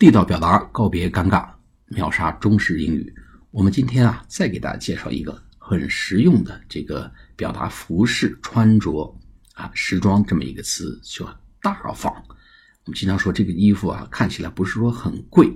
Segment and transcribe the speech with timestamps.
[0.00, 1.46] 地道表达，告别尴尬，
[1.88, 3.14] 秒杀中式英语。
[3.50, 9.14] 我们今天啊，再给大家介绍一个很实用的这个表达服饰穿着
[9.52, 11.26] 啊时装这么一个词，叫
[11.60, 12.10] 大方。
[12.86, 15.54] 我们经常说这个衣服啊，看起来不是说很贵，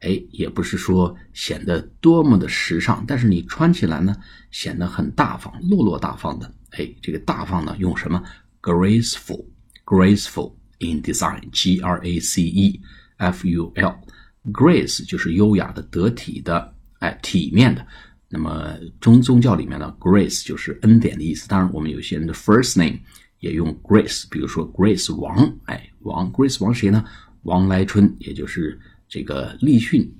[0.00, 4.14] 哎，也不是说显得多么的时尚，但是你穿起来呢，
[4.50, 6.54] 显得很大方，落落大方的。
[6.72, 8.22] 哎，这个大方呢，用什么
[8.60, 12.78] ？graceful，graceful in design，G R A C E。
[13.16, 17.86] F U L，grace 就是优雅的、得体的，哎，体面的。
[18.28, 21.48] 那么中宗教里面呢，grace 就是恩典的意思。
[21.48, 22.98] 当然，我们有些人的 first name
[23.38, 27.04] 也用 grace，比如说 Grace 王，哎，王 Grace 王谁呢？
[27.42, 30.12] 王来春，也就是这个立讯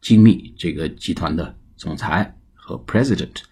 [0.00, 3.42] 精密这个集团的总裁和 president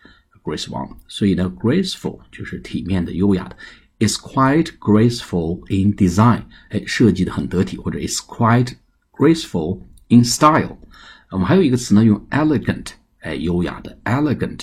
[0.42, 0.98] Grace 王。
[1.06, 3.56] 所以呢，graceful 就是体面的、优雅的。
[4.03, 8.73] is quite graceful in design，哎，设计的很得体，或者 is quite
[9.11, 10.77] graceful in style。
[11.31, 12.87] 我们还有一个词呢，用 elegant，
[13.19, 14.61] 哎，优雅的 elegant，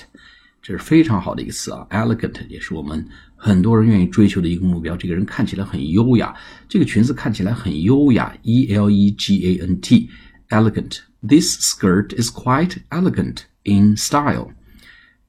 [0.63, 1.87] 这是非常好的一个词啊。
[1.91, 4.97] elegant 也是我们很多人愿意追求的一个目标。
[4.97, 6.35] 这个人看起来很优雅，
[6.69, 14.53] 这个裙子看起来很优雅，e l e g a n t，elegant。This skirt is quite elegant in style.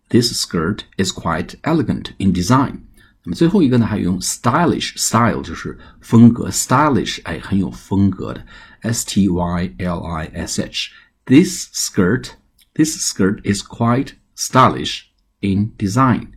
[0.09, 2.81] This skirt is quite elegant in design.
[3.25, 8.45] 那么最后一个呢，还有用 stylish，style 就是风格，stylish 哎很有风格的
[8.81, 10.91] ，s t y l i s h。
[11.25, 12.31] This skirt,
[12.75, 15.03] this skirt is quite stylish
[15.41, 16.28] in design。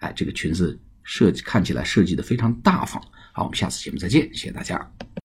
[0.00, 3.02] 哎，这个裙子设计看起来设计的非常大方。
[3.32, 4.78] 好，我们下次节目再见，谢谢大家。